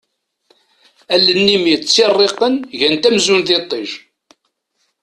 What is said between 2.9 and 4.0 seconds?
amzun d iṭij.